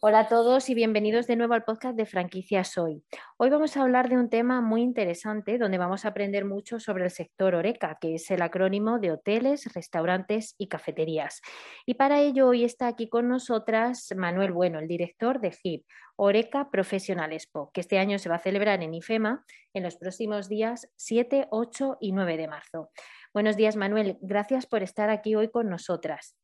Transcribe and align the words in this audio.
Hola 0.00 0.20
a 0.20 0.28
todos 0.28 0.70
y 0.70 0.76
bienvenidos 0.76 1.26
de 1.26 1.34
nuevo 1.34 1.54
al 1.54 1.64
podcast 1.64 1.96
de 1.96 2.06
Franquicias 2.06 2.78
Hoy. 2.78 3.02
Hoy 3.36 3.50
vamos 3.50 3.76
a 3.76 3.82
hablar 3.82 4.08
de 4.08 4.16
un 4.16 4.30
tema 4.30 4.60
muy 4.60 4.80
interesante 4.80 5.58
donde 5.58 5.76
vamos 5.76 6.04
a 6.04 6.10
aprender 6.10 6.44
mucho 6.44 6.78
sobre 6.78 7.02
el 7.02 7.10
sector 7.10 7.56
Oreca, 7.56 7.98
que 8.00 8.14
es 8.14 8.30
el 8.30 8.42
acrónimo 8.42 9.00
de 9.00 9.10
hoteles, 9.10 9.74
restaurantes 9.74 10.54
y 10.56 10.68
cafeterías. 10.68 11.40
Y 11.84 11.94
para 11.94 12.20
ello 12.20 12.46
hoy 12.46 12.62
está 12.62 12.86
aquí 12.86 13.08
con 13.08 13.28
nosotras 13.28 14.14
Manuel 14.16 14.52
Bueno, 14.52 14.78
el 14.78 14.86
director 14.86 15.40
de 15.40 15.52
HIP, 15.60 15.84
Oreca 16.14 16.70
Professional 16.70 17.32
Expo, 17.32 17.72
que 17.74 17.80
este 17.80 17.98
año 17.98 18.20
se 18.20 18.28
va 18.28 18.36
a 18.36 18.38
celebrar 18.38 18.80
en 18.84 18.94
IFEMA 18.94 19.44
en 19.74 19.82
los 19.82 19.96
próximos 19.96 20.48
días 20.48 20.88
7, 20.94 21.48
8 21.50 21.98
y 22.00 22.12
9 22.12 22.36
de 22.36 22.46
marzo. 22.46 22.90
Buenos 23.34 23.56
días, 23.56 23.74
Manuel. 23.74 24.16
Gracias 24.20 24.64
por 24.64 24.84
estar 24.84 25.10
aquí 25.10 25.34
hoy 25.34 25.50
con 25.50 25.68
nosotras. 25.68 26.36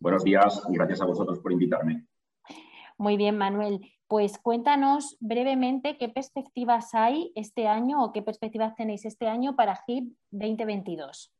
Buenos 0.00 0.24
días 0.24 0.62
y 0.70 0.72
gracias 0.72 1.02
a 1.02 1.04
vosotros 1.04 1.40
por 1.40 1.52
invitarme. 1.52 2.06
Muy 3.02 3.16
bien, 3.16 3.36
Manuel. 3.36 3.80
Pues 4.06 4.38
cuéntanos 4.38 5.16
brevemente 5.18 5.98
qué 5.98 6.08
perspectivas 6.08 6.94
hay 6.94 7.32
este 7.34 7.66
año 7.66 8.04
o 8.04 8.12
qué 8.12 8.22
perspectivas 8.22 8.76
tenéis 8.76 9.04
este 9.04 9.26
año 9.26 9.56
para 9.56 9.76
HIP 9.88 10.14
2022. 10.30 11.34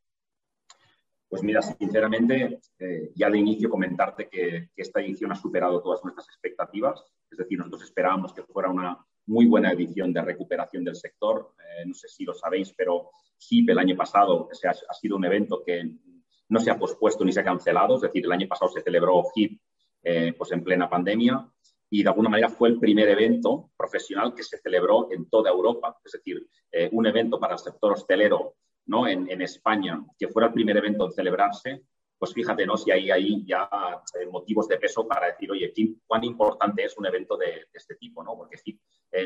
Pues 1.29 1.41
mira, 1.41 1.61
sinceramente, 1.61 2.59
eh, 2.79 3.11
ya 3.15 3.29
de 3.29 3.37
inicio 3.37 3.69
comentarte 3.69 4.27
que, 4.27 4.71
esta 4.75 4.99
edición 4.99 5.31
ha 5.31 5.35
superado 5.35 5.81
todas 5.81 6.03
nuestras 6.03 6.27
expectativas. 6.27 7.01
Es 7.31 7.37
decir, 7.37 7.57
nosotros 7.57 7.83
esperábamos 7.83 8.33
que 8.33 8.43
fuera 8.43 8.69
una 8.69 8.97
muy 9.27 9.45
buena 9.45 9.71
edición 9.71 10.11
de 10.11 10.21
recuperación 10.21 10.83
del 10.83 10.97
sector. 10.97 11.55
Eh, 11.59 11.85
no 11.85 11.93
sé 11.93 12.09
si 12.09 12.25
lo 12.25 12.33
sabéis, 12.33 12.73
pero 12.75 13.11
HIP 13.39 13.69
el 13.69 13.79
año 13.79 13.95
pasado 13.95 14.49
ha, 14.51 14.93
sido 14.93 15.15
un 15.15 15.23
evento 15.23 15.63
que 15.65 15.95
no 16.49 16.59
se 16.59 16.71
ha 16.71 16.77
pospuesto 16.77 17.23
ni 17.23 17.31
se 17.31 17.39
ha 17.39 17.45
cancelado. 17.45 17.95
Es 17.95 18.01
decir, 18.01 18.25
el 18.25 18.33
año 18.33 18.49
pasado 18.49 18.69
se 18.69 18.81
celebró 18.81 19.23
HIP 19.33 19.61
eh, 20.03 20.33
pues 20.37 20.51
en 20.51 20.63
plena 20.63 20.89
pandemia 20.89 21.49
y 21.89 22.03
de 22.03 22.09
alguna 22.09 22.29
manera 22.29 22.49
fue 22.49 22.69
el 22.69 22.79
primer 22.79 23.07
evento 23.07 23.71
profesional 23.77 24.33
que 24.33 24.43
se 24.43 24.57
celebró 24.57 25.11
en 25.11 25.29
toda 25.29 25.51
Europa. 25.51 25.97
Es 26.03 26.13
decir, 26.13 26.47
eh, 26.71 26.89
un 26.91 27.05
evento 27.05 27.39
para 27.39 27.53
el 27.53 27.59
sector 27.59 27.93
hostelero 27.93 28.55
¿no? 28.87 29.07
En, 29.07 29.41
España 29.41 30.03
que 30.17 30.27
fuera 30.27 30.47
el 30.47 30.53
primer 30.53 30.75
evento 30.75 31.05
en 31.05 31.13
celebrarse, 31.13 31.83
pues 32.17 32.33
fíjate 32.33 32.65
¿no? 32.65 32.75
si 32.75 32.91
hay 32.91 33.11
ahí 33.11 33.45
ya 33.45 33.69
eh, 34.19 34.25
motivos 34.25 34.67
de 34.67 34.77
peso 34.77 35.07
para 35.07 35.27
decir, 35.27 35.49
oye, 35.51 35.73
cuán 36.05 36.23
importante 36.25 36.83
es 36.83 36.97
un 36.97 37.05
evento 37.05 37.37
de, 37.37 37.67
este 37.73 37.95
tipo, 37.95 38.23
¿no? 38.23 38.35
porque 38.35 38.57
sí, 38.57 38.77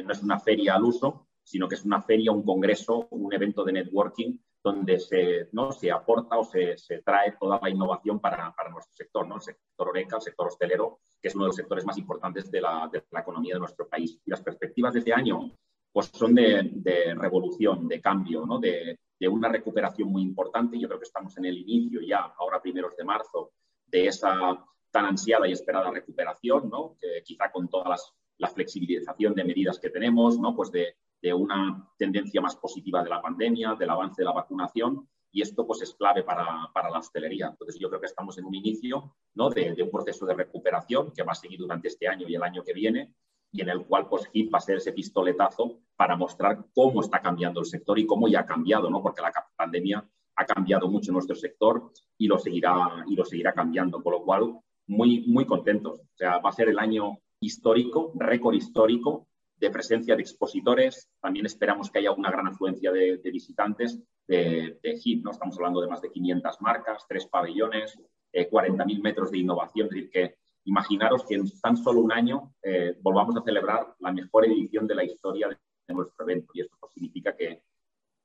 no 0.04 0.12
es 0.12 0.22
una 0.22 0.40
feria 0.40 0.76
al 0.76 0.84
uso, 0.84 1.28
sino 1.44 1.68
que 1.68 1.76
es 1.76 1.86
una 1.86 2.02
feria, 2.02 2.32
un 2.32 2.44
congreso, 2.44 3.08
un 3.12 3.34
evento 3.34 3.64
de 3.64 3.72
networking 3.72 4.38
donde 4.64 5.00
se, 5.00 5.50
¿no? 5.52 5.72
se 5.72 5.92
aporta 5.92 6.38
o 6.38 6.44
se, 6.44 6.76
trae 7.04 7.36
toda 7.40 7.60
la 7.62 7.70
innovación 7.70 8.20
para, 8.20 8.54
nuestro 8.72 8.94
sector, 8.96 9.28
¿no? 9.28 9.36
el 9.36 9.42
sector 9.42 9.90
Oreca, 9.90 10.18
el 10.18 10.22
sector 10.22 10.48
hostelero, 10.48 11.00
que 11.22 11.28
es 11.28 11.36
uno 11.36 11.46
de 11.46 11.50
los 11.50 11.56
sectores 11.56 11.86
más 11.86 11.98
importantes 11.98 12.52
de 12.52 12.62
la, 12.62 12.90
economía 13.20 13.56
de 13.56 13.60
nuestro 13.60 13.88
país. 13.88 14.20
Y 14.26 14.30
las 14.30 14.42
perspectivas 14.42 14.94
de 14.94 15.00
este 15.00 15.14
año 15.14 15.52
pues 15.92 16.08
son 16.14 16.36
de, 16.36 17.16
revolución, 17.18 17.88
de 17.88 18.02
cambio, 18.02 18.46
¿no? 18.46 18.60
de, 18.60 19.00
una 19.30 19.50
recuperación 19.50 20.10
muy 20.10 20.22
importante. 20.22 20.80
Yo 20.80 20.88
creo 20.88 21.00
que 21.00 21.06
estamos 21.06 21.36
en 21.38 21.46
el 21.46 21.58
inicio 21.58 22.02
ya, 22.02 22.34
ahora 22.38 22.62
primeros 22.62 22.96
de 22.96 23.04
marzo, 23.04 23.52
de 23.86 24.08
esa 24.08 24.64
tan 24.92 25.06
ansiada 25.06 25.48
y 25.48 25.54
esperada 25.54 25.92
recuperación, 25.92 26.70
¿no? 26.70 26.98
quizá 27.24 27.52
con 27.52 27.68
toda 27.68 27.96
la 28.38 28.48
flexibilización 28.48 29.34
de 29.34 29.44
medidas 29.44 29.80
que 29.80 29.90
tenemos, 29.90 30.40
¿no? 30.40 30.56
pues 30.56 30.72
de, 30.72 30.96
de 31.22 31.34
una 31.34 31.90
tendencia 31.98 32.42
más 32.42 32.56
positiva 32.56 33.04
de 33.04 33.10
la 33.10 33.22
pandemia, 33.22 33.76
del 33.76 33.90
avance 33.90 34.22
de 34.22 34.26
la 34.26 34.34
vacunación, 34.34 35.08
y 35.32 35.42
esto 35.42 35.68
pues 35.68 35.82
es 35.82 35.94
clave 35.94 36.24
para, 36.24 36.46
la 36.74 37.00
hostelería. 37.00 37.48
Entonces 37.48 37.78
yo 37.80 37.90
creo 37.90 38.00
que 38.00 38.08
estamos 38.08 38.38
en 38.38 38.46
un 38.46 38.56
inicio 38.56 39.16
¿no? 39.36 39.50
de, 39.50 39.76
un 39.84 39.92
proceso 39.92 40.26
de 40.26 40.34
recuperación 40.34 41.12
que 41.12 41.24
va 41.24 41.34
a 41.34 41.36
seguir 41.36 41.60
durante 41.60 41.90
este 41.90 42.08
año 42.08 42.28
y 42.28 42.36
el 42.36 42.44
año 42.44 42.64
que 42.64 42.74
viene, 42.74 43.14
y 43.52 43.62
en 43.62 43.70
el 43.70 43.86
cual 43.86 44.08
pues 44.08 44.30
HIP 44.32 44.54
va 44.54 44.58
a 44.58 44.62
ser 44.62 44.78
ese 44.78 44.94
pistoletazo 44.94 45.80
para 45.96 46.16
mostrar 46.16 46.66
cómo 46.74 47.02
está 47.02 47.22
cambiando 47.22 47.60
el 47.60 47.66
sector 47.66 47.98
y 47.98 48.06
cómo 48.06 48.28
ya 48.28 48.42
ha 48.42 48.46
cambiado, 48.46 48.90
¿no? 48.90 49.02
porque 49.02 49.22
la 49.22 49.32
pandemia 49.56 50.08
ha 50.36 50.46
cambiado 50.46 50.88
mucho 50.88 51.12
nuestro 51.12 51.36
sector 51.36 51.92
y 52.18 52.28
lo 52.28 52.38
seguirá, 52.38 53.04
y 53.08 53.16
lo 53.16 53.26
seguirá 53.26 53.54
cambiando, 53.54 54.02
con 54.04 54.14
lo 54.14 54.24
cual 54.24 54.60
muy, 54.88 55.26
muy 55.28 55.46
contentos. 55.46 56.00
O 56.00 56.18
sea, 56.18 56.40
va 56.40 56.50
a 56.50 56.54
ser 56.54 56.70
el 56.70 56.80
año 56.80 57.18
histórico, 57.40 58.12
récord 58.16 58.56
histórico 58.56 59.28
de 59.58 59.70
presencia 59.70 60.16
de 60.16 60.22
expositores. 60.22 61.10
También 61.20 61.46
esperamos 61.46 61.90
que 61.90 62.00
haya 62.00 62.12
una 62.12 62.32
gran 62.32 62.48
afluencia 62.48 62.92
de, 62.92 63.20
visitantes 63.24 64.00
de, 64.28 64.78
de, 64.82 65.00
HIP. 65.04 65.24
¿no? 65.24 65.32
Estamos 65.32 65.56
hablando 65.58 65.82
de 65.82 65.88
más 65.88 66.02
de 66.02 66.12
500 66.12 66.62
marcas, 66.62 67.06
tres 67.08 67.26
pabellones, 67.28 67.98
40.000 68.34 68.98
eh, 68.98 69.02
metros 69.02 69.32
de 69.32 69.40
innovación. 69.40 69.88
Es 69.88 69.92
decir, 69.92 70.10
que 70.10 70.36
imaginaros 70.66 71.26
que 71.26 71.36
en 71.36 71.50
tan 71.62 71.78
solo 71.78 72.02
un 72.02 72.12
año 72.12 72.54
eh, 72.62 72.96
volvamos 73.02 73.36
a 73.38 73.42
celebrar 73.42 73.96
la 74.00 74.12
mejor 74.12 74.46
edición 74.46 74.86
de 74.86 74.96
la 74.96 75.04
historia 75.04 75.48
de, 75.48 75.58
nuestro 75.94 76.26
evento. 76.26 76.52
Y 76.54 76.62
esto 76.62 76.76
pues, 76.80 76.92
significa 76.94 77.36
que, 77.36 77.62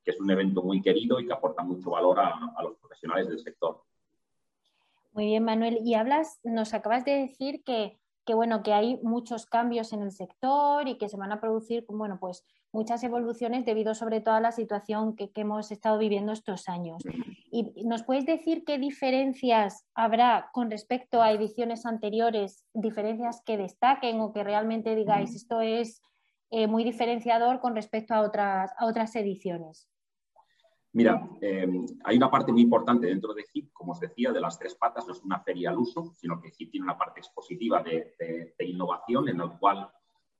es 0.04 0.18
un 0.18 0.28
evento 0.28 0.62
muy 0.62 0.82
querido 0.82 1.20
y 1.20 1.26
que 1.28 1.32
aporta 1.32 1.62
mucho 1.62 1.90
valor 1.90 2.18
a, 2.18 2.52
a 2.56 2.62
los 2.64 2.76
profesionales 2.76 3.28
del 3.28 3.38
sector. 3.38 3.84
Muy 5.12 5.26
bien, 5.26 5.44
Manuel. 5.44 5.78
Y 5.84 5.94
hablas, 5.94 6.40
nos 6.42 6.74
acabas 6.74 7.04
de 7.04 7.12
decir 7.12 7.62
que 7.62 8.00
que 8.24 8.34
bueno, 8.34 8.62
que 8.62 8.72
hay 8.72 8.98
muchos 9.02 9.46
cambios 9.46 9.92
en 9.92 10.02
el 10.02 10.12
sector 10.12 10.86
y 10.88 10.96
que 10.96 11.08
se 11.08 11.16
van 11.16 11.32
a 11.32 11.40
producir, 11.40 11.84
bueno, 11.88 12.18
pues 12.20 12.44
muchas 12.72 13.02
evoluciones 13.04 13.64
debido 13.64 13.94
sobre 13.94 14.20
todo 14.20 14.34
a 14.34 14.40
la 14.40 14.52
situación 14.52 15.14
que, 15.16 15.30
hemos 15.34 15.70
estado 15.70 15.98
viviendo 15.98 16.32
estos 16.32 16.68
años. 16.68 17.02
¿Y 17.50 17.84
nos 17.84 18.02
puedes 18.02 18.24
decir 18.24 18.64
qué 18.64 18.78
diferencias 18.78 19.84
habrá 19.94 20.50
con 20.52 20.70
respecto 20.70 21.22
a 21.22 21.32
ediciones 21.32 21.84
anteriores, 21.84 22.64
diferencias 22.72 23.42
que 23.44 23.56
destaquen 23.56 24.20
o 24.20 24.32
que 24.32 24.44
realmente 24.44 24.94
digáis 24.94 25.34
esto 25.34 25.60
es 25.60 26.00
eh, 26.50 26.66
muy 26.66 26.84
diferenciador 26.84 27.60
con 27.60 27.74
respecto 27.74 28.14
a 28.14 28.22
otras, 28.22 28.72
a 28.78 28.86
otras 28.86 29.14
ediciones? 29.16 29.91
Mira, 30.94 31.26
eh, 31.40 31.66
hay 32.04 32.16
una 32.16 32.30
parte 32.30 32.52
muy 32.52 32.60
importante 32.60 33.06
dentro 33.06 33.32
de 33.32 33.44
HIP, 33.50 33.72
como 33.72 33.92
os 33.92 34.00
decía, 34.00 34.30
de 34.30 34.40
las 34.40 34.58
tres 34.58 34.74
patas, 34.74 35.06
no 35.06 35.14
es 35.14 35.22
una 35.22 35.40
feria 35.40 35.70
al 35.70 35.78
uso, 35.78 36.12
sino 36.14 36.38
que 36.40 36.52
HIP 36.56 36.70
tiene 36.70 36.84
una 36.84 36.98
parte 36.98 37.20
expositiva 37.20 37.82
de, 37.82 38.54
innovación 38.58 39.28
en 39.28 39.38
la 39.38 39.48
cual 39.58 39.88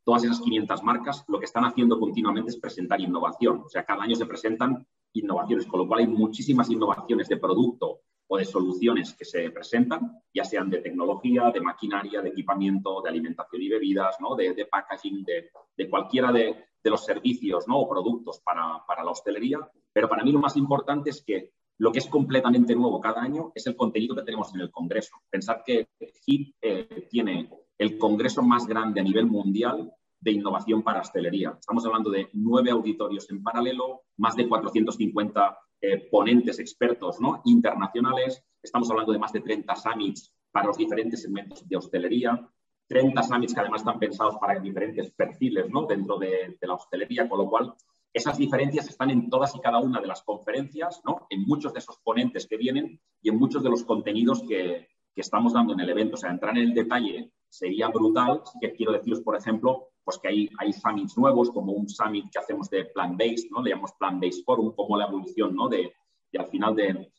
todas 0.04 0.24
esas 0.24 0.40
500 0.40 0.82
marcas 0.82 1.24
lo 1.28 1.38
que 1.38 1.46
están 1.46 1.64
haciendo 1.64 1.98
continuamente 1.98 2.50
es 2.50 2.58
presentar 2.58 3.00
innovación. 3.00 3.62
O 3.64 3.68
sea, 3.68 3.84
cada 3.84 4.02
año 4.02 4.14
se 4.14 4.26
presentan 4.26 4.86
innovaciones, 5.14 5.66
con 5.66 5.80
lo 5.80 5.88
cual 5.88 6.00
hay 6.00 6.06
muchísimas 6.06 6.68
innovaciones 6.70 7.28
de 7.28 7.38
producto 7.38 8.00
o 8.26 8.36
de 8.36 8.44
soluciones 8.44 9.14
que 9.14 9.24
se 9.24 9.50
presentan, 9.50 10.22
ya 10.34 10.44
sean 10.44 10.68
de 10.68 10.78
tecnología, 10.78 11.50
de 11.50 11.60
maquinaria, 11.60 12.20
de 12.20 12.30
equipamiento, 12.30 13.00
de 13.02 13.10
alimentación 13.10 13.62
y 13.62 13.68
bebidas, 13.68 14.16
¿no? 14.20 14.34
de, 14.34 14.66
packaging, 14.70 15.24
de, 15.24 15.90
cualquiera 15.90 16.32
de, 16.32 16.71
los 16.90 17.04
servicios 17.04 17.68
¿no? 17.68 17.78
o 17.78 17.88
productos 17.88 18.40
para, 18.40 18.84
para 18.86 19.04
la 19.04 19.10
hostelería 19.10 19.60
pero 19.92 20.08
para 20.08 20.24
mí 20.24 20.32
lo 20.32 20.40
más 20.40 20.56
importante 20.56 21.10
es 21.10 21.22
que 21.22 21.52
lo 21.78 21.92
que 21.92 21.98
es 21.98 22.06
completamente 22.06 22.74
nuevo 22.74 23.00
cada 23.00 23.22
año 23.22 23.52
es 23.54 23.66
el 23.66 23.76
contenido 23.76 24.14
que 24.14 24.22
tenemos 24.22 24.54
en 24.54 24.60
el 24.60 24.70
Congreso. 24.70 25.16
Pensad 25.28 25.58
que 25.64 25.88
HIP 26.26 26.54
eh, 26.60 27.08
tiene 27.10 27.50
el 27.78 27.98
Congreso 27.98 28.42
más 28.42 28.66
grande 28.66 29.00
a 29.00 29.04
nivel 29.04 29.26
mundial 29.26 29.92
de 30.20 30.30
innovación 30.30 30.82
para 30.82 31.00
hostelería. 31.00 31.56
Estamos 31.58 31.84
hablando 31.84 32.10
de 32.10 32.28
nueve 32.34 32.70
auditorios 32.70 33.28
en 33.30 33.42
paralelo, 33.42 34.02
más 34.18 34.36
de 34.36 34.48
450 34.48 35.58
eh, 35.80 36.08
ponentes 36.08 36.60
expertos 36.60 37.20
¿no? 37.20 37.42
internacionales. 37.46 38.44
Estamos 38.62 38.88
hablando 38.90 39.12
de 39.12 39.18
más 39.18 39.32
de 39.32 39.40
30 39.40 39.74
summits 39.74 40.32
para 40.52 40.68
los 40.68 40.76
diferentes 40.76 41.22
segmentos 41.22 41.66
de 41.68 41.76
hostelería. 41.76 42.48
30 42.88 43.22
summits 43.22 43.54
que 43.54 43.60
además 43.60 43.80
están 43.80 43.98
pensados 43.98 44.36
para 44.38 44.58
diferentes 44.60 45.10
perfiles 45.12 45.70
¿no? 45.70 45.86
dentro 45.86 46.18
de, 46.18 46.56
de 46.60 46.66
la 46.66 46.74
hostelería, 46.74 47.28
con 47.28 47.38
lo 47.38 47.48
cual 47.48 47.74
esas 48.12 48.36
diferencias 48.36 48.88
están 48.88 49.10
en 49.10 49.30
todas 49.30 49.54
y 49.56 49.60
cada 49.60 49.78
una 49.78 50.00
de 50.00 50.06
las 50.06 50.22
conferencias, 50.22 51.00
¿no? 51.04 51.26
en 51.30 51.42
muchos 51.42 51.72
de 51.72 51.78
esos 51.78 51.98
ponentes 51.98 52.46
que 52.46 52.58
vienen 52.58 53.00
y 53.22 53.30
en 53.30 53.38
muchos 53.38 53.62
de 53.62 53.70
los 53.70 53.84
contenidos 53.84 54.42
que, 54.46 54.88
estamos 55.14 55.52
dando 55.52 55.74
en 55.74 55.80
el 55.80 55.90
evento. 55.90 56.14
O 56.14 56.16
sea, 56.16 56.30
entrar 56.30 56.56
en 56.56 56.68
el 56.68 56.74
detalle 56.74 57.30
sería 57.46 57.88
brutal. 57.88 58.40
Sí 58.50 58.58
que 58.62 58.72
quiero 58.72 58.92
deciros, 58.92 59.20
por 59.20 59.36
ejemplo, 59.36 59.90
pues 60.02 60.18
que 60.18 60.28
hay, 60.28 60.48
hay 60.58 60.72
summits 60.72 61.18
nuevos, 61.18 61.50
como 61.50 61.72
un 61.72 61.86
summit 61.86 62.30
que 62.32 62.38
hacemos 62.38 62.70
de 62.70 62.86
plant-based, 62.86 63.50
¿no? 63.50 63.62
le 63.62 63.70
llamamos 63.70 63.92
plant-based 64.00 64.42
forum, 64.44 64.74
como 64.74 64.96
la 64.96 65.04
evolución 65.04 65.54
¿no? 65.54 65.68
de, 65.68 65.92
al 66.38 66.46
final 66.46 66.74
de, 66.74 67.12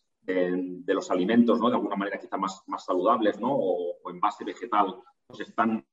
los 0.88 1.12
alimentos, 1.12 1.60
¿no? 1.60 1.70
de 1.70 1.76
alguna 1.76 1.96
manera 1.96 2.20
quizá 2.20 2.36
más, 2.38 2.64
más 2.66 2.84
saludables 2.84 3.40
¿no? 3.40 3.54
o, 3.54 3.94
o 4.04 4.10
en 4.10 4.20
base 4.20 4.44
vegetal, 4.44 4.96
están 5.40 5.86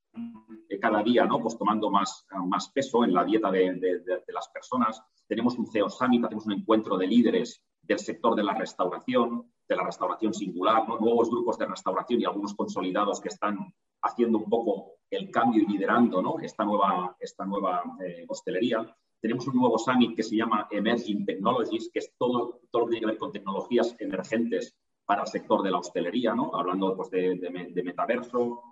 cada 0.81 1.03
día 1.03 1.25
¿no? 1.25 1.39
pues 1.39 1.57
tomando 1.57 1.89
más, 1.89 2.25
más 2.47 2.69
peso 2.69 3.03
en 3.03 3.13
la 3.13 3.23
dieta 3.23 3.51
de, 3.51 4.01
las 4.27 4.49
personas. 4.49 5.01
Tenemos 5.27 5.57
un 5.57 5.67
CEO 5.67 5.89
Summit, 5.89 6.23
tenemos 6.23 6.45
un 6.45 6.53
encuentro 6.53 6.97
de 6.97 7.07
líderes 7.07 7.63
del 7.81 7.99
sector 7.99 8.35
de 8.35 8.43
la 8.43 8.53
restauración, 8.53 9.51
de 9.67 9.75
la 9.75 9.83
restauración 9.83 10.33
singular, 10.33 10.87
nuevos 10.87 11.29
grupos 11.29 11.57
de 11.57 11.67
restauración 11.67 12.21
y 12.21 12.25
algunos 12.25 12.53
consolidados 12.55 13.21
que 13.21 13.29
están 13.29 13.73
haciendo 14.01 14.39
un 14.39 14.49
poco 14.49 14.93
el 15.09 15.29
cambio 15.29 15.63
y 15.63 15.67
liderando 15.67 16.21
¿no? 16.21 16.39
esta 16.39 16.65
nueva, 16.65 17.15
esta 17.19 17.45
nueva 17.45 17.83
eh, 18.03 18.25
hostelería. 18.27 18.85
Tenemos 19.19 19.47
un 19.47 19.55
nuevo 19.55 19.77
summit 19.77 20.15
que 20.15 20.23
se 20.23 20.35
llama 20.35 20.67
Emerging 20.71 21.25
Technologies, 21.25 21.91
que 21.93 21.99
es 21.99 22.11
todo, 22.17 22.61
todo 22.71 22.83
lo 22.83 22.87
que 22.87 22.91
tiene 22.93 23.01
que 23.01 23.11
ver 23.11 23.17
con 23.17 23.31
tecnologías 23.31 23.95
emergentes 23.99 24.75
para 25.05 25.21
el 25.21 25.27
sector 25.27 25.61
de 25.61 25.71
la 25.71 25.77
hostelería, 25.77 26.33
¿no? 26.33 26.55
hablando 26.55 26.95
pues, 26.95 27.11
de, 27.11 27.35
de, 27.35 27.83
metaverso, 27.83 28.63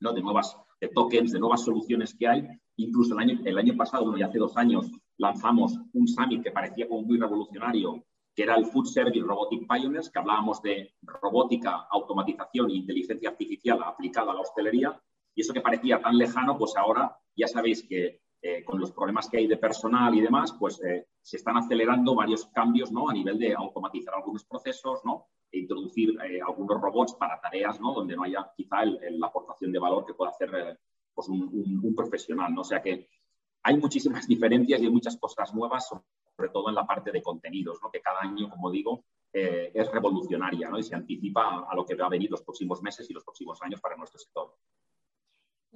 ¿no? 0.00 0.12
de 0.12 0.22
nuevas 0.22 0.56
de 0.80 0.88
tokens, 0.88 1.32
de 1.32 1.38
nuevas 1.38 1.64
soluciones 1.64 2.14
que 2.14 2.28
hay. 2.28 2.46
Incluso 2.76 3.14
el 3.14 3.20
año, 3.20 3.40
el 3.44 3.58
año 3.58 3.76
pasado, 3.76 4.04
bueno, 4.04 4.18
ya 4.18 4.26
hace 4.26 4.38
dos 4.38 4.56
años, 4.56 4.90
lanzamos 5.16 5.78
un 5.92 6.06
summit 6.06 6.42
que 6.42 6.50
parecía 6.50 6.88
como 6.88 7.02
muy 7.02 7.18
revolucionario, 7.18 8.04
que 8.34 8.42
era 8.42 8.56
el 8.56 8.66
Food 8.66 8.86
Service 8.86 9.24
Robotic 9.26 9.66
Pioneers, 9.66 10.10
que 10.10 10.18
hablábamos 10.18 10.60
de 10.60 10.94
robótica, 11.02 11.86
automatización 11.90 12.70
e 12.70 12.74
inteligencia 12.74 13.30
artificial 13.30 13.82
aplicada 13.82 14.32
a 14.32 14.34
la 14.34 14.40
hostelería. 14.40 15.00
Y 15.34 15.40
eso 15.40 15.54
que 15.54 15.62
parecía 15.62 16.00
tan 16.00 16.18
lejano, 16.18 16.58
pues 16.58 16.76
ahora 16.76 17.16
ya 17.34 17.48
sabéis 17.48 17.86
que 17.88 18.20
eh, 18.42 18.62
con 18.64 18.78
los 18.78 18.92
problemas 18.92 19.28
que 19.28 19.38
hay 19.38 19.46
de 19.46 19.56
personal 19.56 20.14
y 20.14 20.20
demás, 20.20 20.54
pues 20.58 20.82
eh, 20.84 21.08
se 21.22 21.38
están 21.38 21.56
acelerando 21.56 22.14
varios 22.14 22.46
cambios 22.46 22.92
¿no? 22.92 23.08
a 23.08 23.12
nivel 23.12 23.38
de 23.38 23.54
automatizar 23.54 24.14
algunos 24.14 24.44
procesos, 24.44 25.00
¿no? 25.04 25.28
E 25.50 25.58
introducir 25.60 26.16
eh, 26.22 26.40
algunos 26.46 26.80
robots 26.80 27.14
para 27.14 27.40
tareas 27.40 27.80
¿no? 27.80 27.92
donde 27.92 28.16
no 28.16 28.24
haya 28.24 28.50
quizá 28.56 28.84
la 28.84 29.26
aportación 29.26 29.72
de 29.72 29.78
valor 29.78 30.04
que 30.04 30.14
pueda 30.14 30.30
hacer 30.30 30.78
pues 31.14 31.28
un, 31.28 31.94
profesional. 31.96 32.54
¿no? 32.54 32.60
O 32.60 32.64
sea 32.64 32.82
que 32.82 33.08
hay 33.62 33.76
muchísimas 33.76 34.26
diferencias 34.28 34.80
y 34.80 34.84
hay 34.84 34.90
muchas 34.90 35.16
cosas 35.16 35.54
nuevas, 35.54 35.88
sobre 35.88 36.50
todo 36.50 36.68
en 36.68 36.74
la 36.74 36.86
parte 36.86 37.10
de 37.10 37.22
contenidos, 37.22 37.78
¿no? 37.82 37.90
que 37.90 38.00
cada 38.00 38.20
año, 38.20 38.50
como 38.50 38.70
digo, 38.70 39.04
es 39.32 39.92
revolucionaria 39.92 40.70
¿no? 40.70 40.78
y 40.78 40.82
se 40.82 40.94
anticipa 40.94 41.66
a 41.68 41.74
lo 41.74 41.84
que 41.84 41.94
va 41.94 42.06
a 42.06 42.10
venir 42.10 42.30
los 42.30 42.42
próximos 42.42 42.82
meses 42.82 43.10
y 43.10 43.12
los 43.12 43.22
próximos 43.22 43.60
años 43.62 43.82
para 43.82 43.96
nuestro 43.96 44.18
sector. 44.18 44.54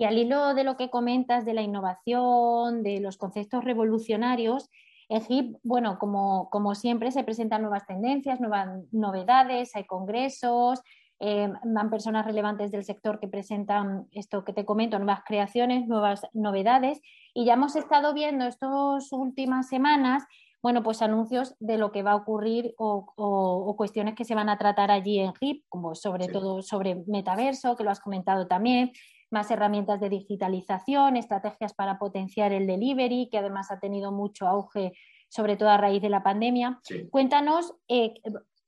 Y 0.00 0.04
al 0.04 0.16
hilo 0.16 0.54
de 0.54 0.64
lo 0.64 0.78
que 0.78 0.88
comentas 0.88 1.44
de 1.44 1.52
la 1.52 1.60
innovación, 1.60 2.82
de 2.82 3.00
los 3.00 3.18
conceptos 3.18 3.62
revolucionarios, 3.62 4.70
en 5.10 5.22
HIP, 5.28 5.56
bueno, 5.64 5.98
como, 5.98 6.48
como 6.50 6.76
siempre, 6.76 7.10
se 7.10 7.24
presentan 7.24 7.62
nuevas 7.62 7.84
tendencias, 7.84 8.40
nuevas 8.40 8.68
novedades, 8.92 9.74
hay 9.74 9.84
congresos, 9.84 10.80
eh, 11.18 11.52
van 11.64 11.90
personas 11.90 12.24
relevantes 12.24 12.70
del 12.70 12.84
sector 12.84 13.18
que 13.18 13.26
presentan 13.26 14.06
esto 14.12 14.44
que 14.44 14.52
te 14.52 14.64
comento, 14.64 14.98
nuevas 14.98 15.22
creaciones, 15.26 15.88
nuevas 15.88 16.22
novedades. 16.32 17.00
Y 17.34 17.44
ya 17.44 17.54
hemos 17.54 17.74
estado 17.74 18.14
viendo 18.14 18.46
estas 18.46 19.12
últimas 19.12 19.68
semanas, 19.68 20.24
bueno, 20.62 20.84
pues 20.84 21.02
anuncios 21.02 21.56
de 21.58 21.76
lo 21.76 21.90
que 21.90 22.04
va 22.04 22.12
a 22.12 22.16
ocurrir 22.16 22.74
o, 22.78 23.74
cuestiones 23.76 24.14
que 24.14 24.24
se 24.24 24.36
van 24.36 24.48
a 24.48 24.58
tratar 24.58 24.92
allí 24.92 25.18
en 25.18 25.32
HIP, 25.40 25.64
como 25.68 25.96
sobre 25.96 26.28
todo 26.28 26.62
sobre 26.62 27.02
metaverso, 27.08 27.74
que 27.76 27.82
lo 27.82 27.90
has 27.90 28.00
comentado 28.00 28.46
también, 28.46 28.92
más 29.30 29.50
herramientas 29.50 30.00
de 30.00 30.08
digitalización, 30.08 31.16
estrategias 31.16 31.72
para 31.74 31.98
potenciar 31.98 32.52
el 32.52 32.66
delivery, 32.66 33.28
que 33.30 33.38
además 33.38 33.70
ha 33.70 33.78
tenido 33.78 34.12
mucho 34.12 34.46
auge, 34.46 34.92
sobre 35.28 35.56
todo 35.56 35.70
a 35.70 35.76
raíz 35.76 36.02
de 36.02 36.08
la 36.08 36.22
pandemia. 36.22 36.80
Cuéntanos, 37.10 37.74
eh, 37.88 38.14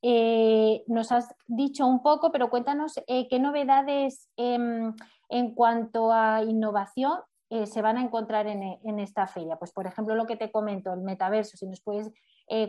eh, 0.03 0.85
nos 0.87 1.13
has 1.13 1.35
dicho 1.47 1.87
un 1.87 2.03
poco, 2.03 2.31
pero 2.33 2.51
cuéntanos 2.51 2.95
eh, 3.07 3.29
qué 3.29 3.39
novedades 3.39 4.29
em, 4.37 4.95
en 5.29 5.55
cuanto 5.55 6.13
a 6.13 6.43
innovación 6.43 7.19
se 7.67 7.83
van 7.83 7.99
a 7.99 8.03
encontrar 8.03 8.47
en, 8.47 8.63
en, 8.63 8.99
esta 8.99 9.27
feria. 9.27 9.57
Pues, 9.57 9.73
por 9.73 9.87
ejemplo, 9.87 10.15
lo 10.15 10.25
que 10.27 10.39
te 10.39 10.51
comento, 10.51 10.91
el 10.95 11.03
metaverso, 11.03 11.59
si 11.59 11.67
nos 11.67 11.83
puedes 11.83 12.11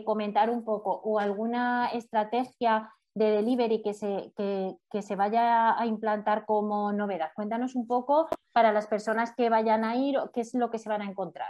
comentar 0.04 0.50
un 0.50 0.62
poco, 0.62 1.00
o 1.02 1.18
alguna 1.18 1.88
estrategia 1.88 2.92
de 3.14 3.30
delivery 3.30 3.80
que 3.82 3.94
se, 3.94 4.32
que, 4.36 5.02
se 5.02 5.16
vaya 5.16 5.78
a 5.78 5.86
implantar 5.86 6.44
como 6.46 6.92
novedad. 6.92 7.30
Cuéntanos 7.34 7.74
un 7.76 7.86
poco 7.86 8.28
para 8.52 8.72
las 8.72 8.86
personas 8.86 9.32
que 9.36 9.48
vayan 9.48 9.84
a 9.84 9.96
ir, 9.96 10.16
qué 10.32 10.40
es 10.40 10.54
lo 10.54 10.70
que 10.70 10.78
se 10.78 10.88
van 10.88 11.02
a 11.02 11.06
encontrar. 11.06 11.48